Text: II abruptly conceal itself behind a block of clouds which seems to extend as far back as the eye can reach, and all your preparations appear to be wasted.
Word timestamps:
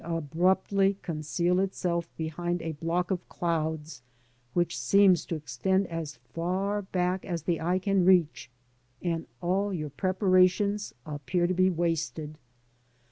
II 0.03 0.07
abruptly 0.17 0.97
conceal 1.03 1.59
itself 1.59 2.09
behind 2.17 2.59
a 2.63 2.71
block 2.71 3.11
of 3.11 3.29
clouds 3.29 4.01
which 4.55 4.75
seems 4.75 5.27
to 5.27 5.35
extend 5.35 5.85
as 5.89 6.15
far 6.33 6.81
back 6.81 7.23
as 7.23 7.43
the 7.43 7.61
eye 7.61 7.77
can 7.77 8.03
reach, 8.03 8.49
and 9.03 9.27
all 9.41 9.71
your 9.71 9.91
preparations 9.91 10.95
appear 11.05 11.45
to 11.45 11.53
be 11.53 11.69
wasted. 11.69 12.39